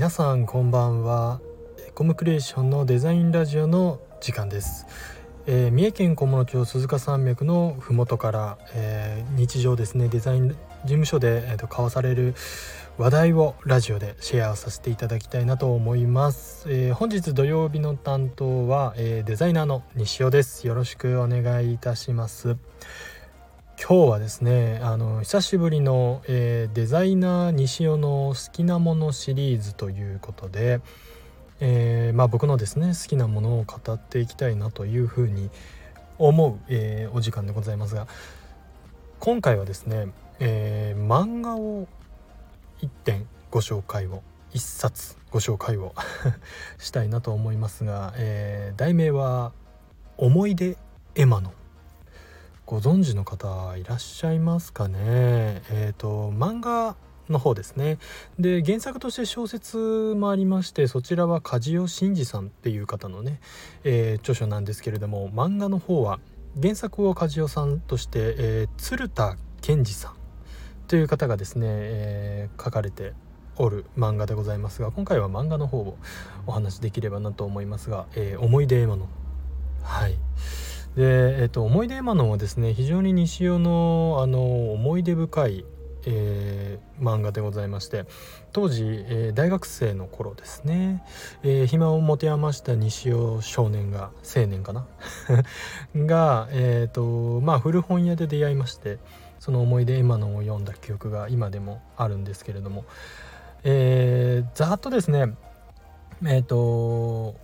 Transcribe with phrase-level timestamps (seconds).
[0.00, 1.42] 皆さんこんばんは。
[1.94, 4.86] コムクリエーションのデザインラジオの時間です、
[5.44, 12.34] えー、三重県菰野町鈴鹿山脈の麓から、えー、日常ですねデザイン事務所で、えーと、交わされる
[12.96, 20.66] 話題をラジオでシェアさせていただきたいなと思います、えー、本日土曜日の担当は、えデザイナーの西尾です。
[20.66, 22.56] よろしくお願いいたします。
[23.90, 30.80] 今日はですねあの久しぶりの、えー、デザイナー西尾の好きなものシリーズということで、
[31.58, 35.50] えー、まあ、僕のですね好きなものを語っていきたいなというふうに
[36.18, 38.06] 思う、えー、お時間でございますが
[39.18, 40.06] 今回はですね、
[40.38, 41.88] え漫画を
[42.82, 44.22] 1点ご紹介を
[44.54, 45.96] 1冊ご紹介を
[46.78, 49.50] したいなと思いますが、え題名は
[50.16, 50.78] 「思い出
[51.16, 51.52] エマノ」
[52.70, 55.00] ご存知の方いらっしゃいますかね？
[55.70, 56.94] えっ、ー、と漫画
[57.28, 57.98] の方ですね。
[58.38, 63.40] で原作として小説もありましてそちらは梶尾真二さんっていう方のね、
[63.82, 66.20] えー、著書なんですけれども漫画の方は
[66.62, 70.14] 原作を梶尾さんとして、えー、鶴田健二さん
[70.86, 73.14] という方がですね、えー、書かれて
[73.56, 75.98] おる漫画でございますが今回は漫画の方を
[76.46, 79.08] お話しできればなと思いますが「え、思い出エマの」
[79.82, 80.16] はい。
[80.96, 85.64] で、えっと、思い出エマノンはですね非常に西尾のあの思い出深い、
[86.06, 88.06] えー、漫画でございまして
[88.52, 91.04] 当時、えー、大学生の頃ですね、
[91.42, 94.86] えー、暇を持て余した西尾少年が青年かな？
[95.94, 98.98] が、えーとまあ、古本屋で出会いまして
[99.38, 102.84] その思い出エマノンを読んだ記憶が今でもあるんですけれども、
[103.62, 105.34] えー、ざっとですね
[106.26, 107.36] えっ、と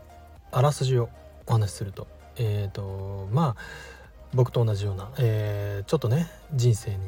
[0.52, 1.08] あらすじを
[1.46, 2.06] お話しすると
[2.38, 3.96] えっ、ー、とまあ
[4.34, 6.98] 僕と同じような、えー、ちょっとね人生に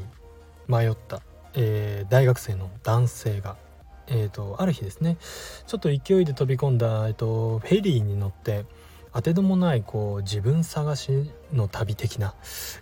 [0.66, 1.20] 迷った、
[1.54, 3.56] えー、大学生の男性が、
[4.06, 5.16] えーと、ある日ですね
[5.66, 8.64] ちょっと勢いで飛び込んだ、えーと、フェリーに乗って
[9.12, 12.34] 当てどもないこう自分探しの旅的な、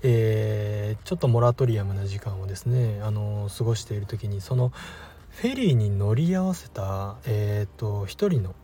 [0.03, 4.73] えー、ちょっとモラトリアムな時間をですね、あの過ごしている時にその
[5.31, 8.55] フェリーに乗り合わせた、えーと、一人の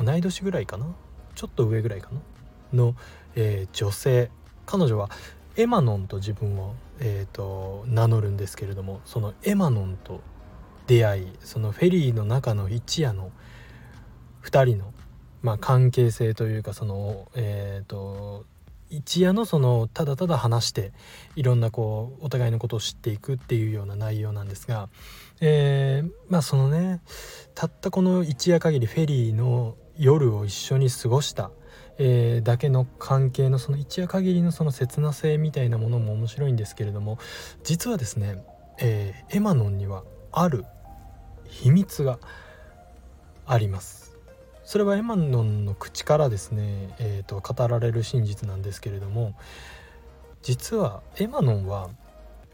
[0.00, 0.86] 同い年ぐらいかな
[1.34, 2.20] ちょっと上ぐらいかな
[2.72, 2.94] の、
[3.36, 4.30] えー、女性。
[4.66, 5.10] 彼女は
[5.56, 10.20] エマノンと自分を、えーと、名乗るんですけれどもそのエマノンと
[10.86, 13.32] 出会いそのフェリーの中の一夜の
[14.44, 14.92] 2人の、
[15.42, 18.46] まあ、関係性というかそのえっ、ー、と
[18.90, 20.92] 一夜のそのただただ話して
[21.36, 24.88] いろんなこうお互いのことを知っていくっていうような内容なんですが、
[25.40, 27.00] えー、まあそのね
[27.54, 31.50] たったこの一夜限りフェリーの夜を一緒に過ごした
[31.98, 37.18] えー、だけの関係のその一夜限りのその切な性みたいなものも面白いんですけれども
[37.62, 38.42] 実はですね、
[38.78, 40.64] えー、エマノンにはある
[41.44, 42.18] 秘密が
[43.46, 44.16] あります。
[44.64, 49.34] それはエマノンの口からですね、えーと、語られる真実なんですけれども
[50.42, 51.90] 実はエマノンは、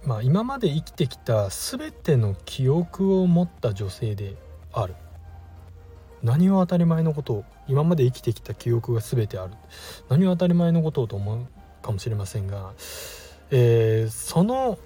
[0.02, 4.34] まあ、今まで生きてきた全ての記憶を持った女性で
[4.72, 4.94] ある。
[6.22, 9.52] 何を当たり前のことを今まで生きてきた記憶が全てある。
[10.08, 11.46] 何を当たり前のことをと思う
[11.82, 12.72] かもしれませんが、
[13.50, 14.78] えー、その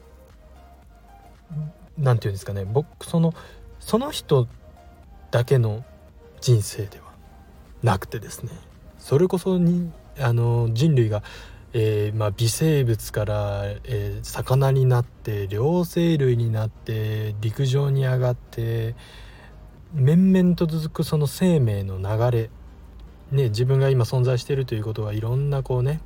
[1.99, 2.65] 何て言うんですかね。
[2.65, 3.35] 僕その
[3.79, 4.49] その人
[5.31, 5.85] だけの
[6.41, 7.13] 人生では
[7.83, 8.53] なくてですね。
[8.99, 11.23] それこそにあの人類が、
[11.73, 18.95] えー、まあ、微生物から、えー、魚になって両生類になって陸上に上がって
[19.95, 22.51] 面々と続くその生命の流れ
[23.33, 26.01] ね自分が今存在しているということはいろんなこうね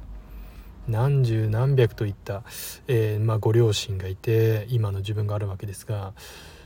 [0.88, 2.42] 何十何百といった、
[2.88, 6.12] えー、まあ、ご両親がいて今の自分があるわけですが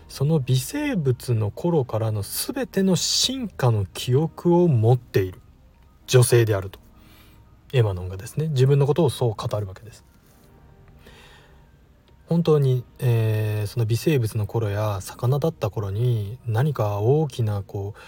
[0.08, 5.40] その微生物の頃からの全ての進化の記憶を持っている
[6.06, 6.80] 女性であると
[7.72, 10.04] エマノンがですね自分のことをそう語るわけです。
[12.26, 18.00] 本当に、えー、その微生物の頃や魚だった頃に何か大きなこう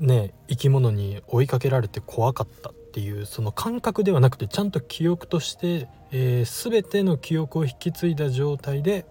[0.00, 9.06] ね生き物に追いかけられて怖かったっていうその感覚ではなくてちゃんと記憶として、えー、全ての記憶を引き継いだ状態で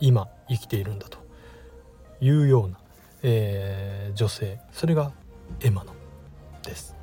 [0.00, 1.18] 今生きているんだと
[2.20, 2.78] いうような、
[3.22, 5.12] えー、女性それが
[5.60, 5.94] エマノ
[6.62, 6.99] です。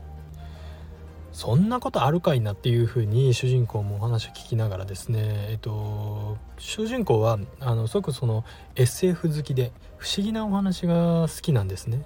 [1.38, 5.20] そんなことあるかいなっていうふうに主人公もお話を聞きながらですね
[5.52, 8.44] えっと主人公はあのすごくその
[8.74, 12.02] SF 好きで不思議なお話が好きなんですね。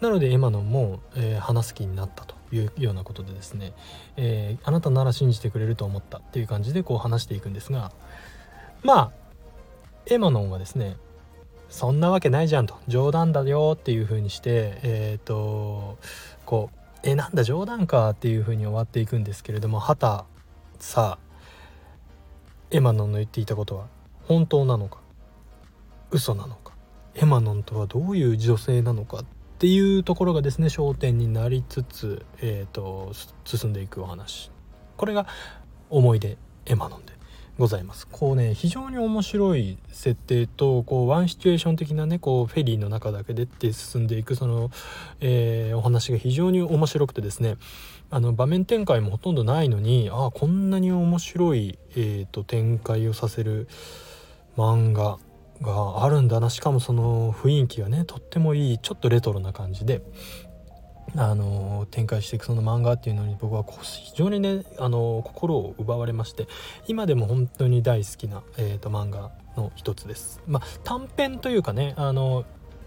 [0.00, 3.72] なのでエマノも、えー、話す気になったというようなことでですね、
[4.16, 7.92] えー、あなたなら信じてくれると思ったっていう感じでこう話していくんですが
[8.82, 9.10] まあ
[10.06, 10.96] エマノンはですね
[11.68, 15.98] そんなわけないじゃんと冗談だよっていう風にしてえっ、ー、と
[16.46, 20.24] こうえなんだ冗談かっていう風に終わっていくんですけれどもはた
[20.78, 21.32] さあ
[22.70, 23.86] エマノンの言っていたことは
[24.24, 25.00] 本当なのか
[26.10, 26.72] 嘘なのか
[27.14, 29.24] エマノンとはどういう女性なのかっ
[29.58, 33.12] ていうところがですね焦点になりつつ、えーと、
[33.44, 34.50] 進んでいくお話。
[34.96, 35.26] これが
[35.88, 37.12] 思い出エマノンで。
[37.58, 38.08] ございます。
[38.10, 44.70] こうね非常に面白い設定とこうワンシチュエーション的なねこうフェリーの中だけでって進んでいくその、
[45.20, 47.56] えー、お話が非常に面白くてですね。
[48.10, 53.68] あの場面展開もほとんどないのにああこんなに面白い、えーと、展開をさせる
[54.58, 55.18] 漫画
[55.62, 56.50] があるんだな。
[56.50, 60.02] しかもその雰囲気がねとってもいいちょっとレトロな感じで。
[61.16, 66.48] あの展開していくその漫画っていうのに僕は非常にねあの心を奪われまして
[66.86, 70.40] 今でも本当に大好きな、えーと、漫画の一つです。
[70.46, 72.44] まあ、短編というかねあの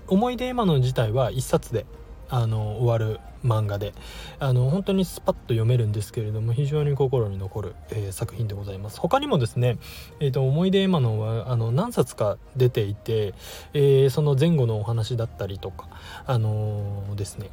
[0.08, 1.86] 思い出今の自体は一冊で
[2.30, 3.94] あの終わる漫画で
[4.40, 9.78] あの本当にスパッと読めるんですけれども非常に心に残る、えー、作品でございます他にもですね、
[10.20, 13.36] えーと、思い出エマノンはあの何冊か出ていて、
[13.74, 15.90] えー、その前後のお話だったりとか
[16.26, 17.50] あのー、ですね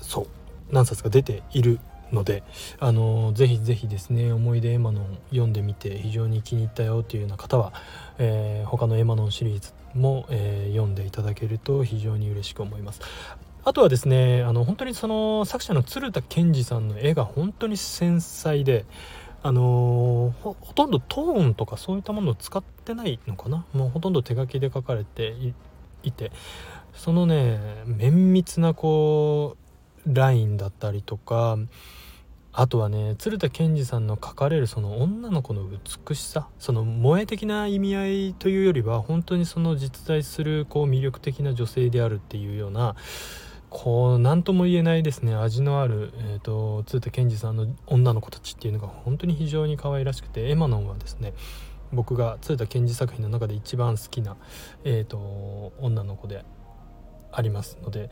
[0.00, 0.26] そう
[0.70, 1.80] 何冊か出ている
[2.12, 2.42] ので
[2.80, 7.72] あのぜひぜひですね思い出エマノン読んでみて非常に気に入ったよというような方は、
[8.18, 13.00] えー、他のエマノンシリーズも、えー、読んでいただけると非常に嬉しく思います。
[13.62, 18.86] あとはですねあの本当にその作者の鶴田健二さんの絵が本当に繊細で
[19.42, 23.66] あのほとんどトーンとかそういったものを使ってないのかな？
[23.74, 25.34] もうほとんど手書きで書かれて
[26.02, 26.32] いて
[26.94, 29.59] そのね綿密なこう
[30.06, 31.58] ラインだったりとか
[32.52, 35.68] あとはね鶴田健二さんの書かれるその女の子の
[36.08, 42.96] 美しさその萌え的な意味合いというよりは本当にその実在するこう魅力的な女性であるっていうような
[43.68, 51.34] こう何とも言えないですね味のある、えーと、鶴田健二さんの女の子たちっていうのが本当に非常に可愛らしくてエマノンはですね
[51.92, 54.36] 僕が鶴田健二作品の中で一番好きな、
[54.84, 56.44] えーと、女の子で
[57.32, 58.10] ありますので、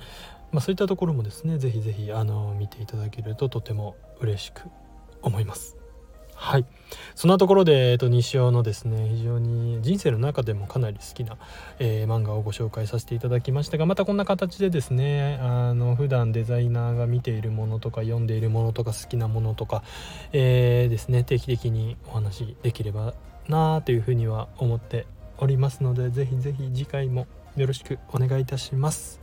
[0.53, 4.63] まあ、そういったところもですね是非是非あの見ていただけるととても嬉しく
[5.23, 5.79] 思います。
[6.41, 6.65] はい
[7.17, 11.37] そんなところで、えっと、西尾のですね非常に人生の中でもかなり好きな、
[11.81, 19.83] えー、漫画をご紹介させていただきましたがまたこんな形でですねあの普段デザイナーが見ているものとか読んでいるものとか好きなものとか、
[20.33, 23.15] えー、ですね定期的にお話できれば
[23.49, 25.07] なというふうには思って
[25.39, 29.21] おりますので是非是非次回もよろしくお願いいたします。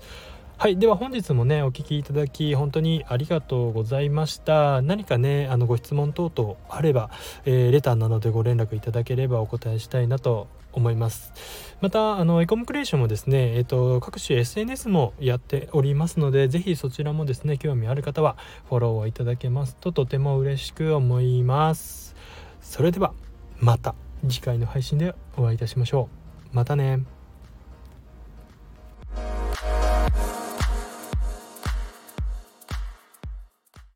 [0.58, 4.82] はいでは本日もねお聴きいただき本当にありがとうございました。
[4.82, 7.12] 何かねあのご質問等々あれば、
[7.44, 11.34] えー、レターなどでご連絡いただければお答えしたいなと思います。
[11.82, 18.38] またあのエコムクリエーションもですね、えーと、各種 SNS もやっておりますので是非そちらもですね興味ある方は
[18.70, 22.16] フォローをいただけますととても嬉しく思います。
[22.62, 23.14] それでは
[23.60, 23.94] また
[24.28, 26.08] 次回の配信でお会いいたしましょ
[26.54, 26.56] う。
[26.56, 27.15] またね。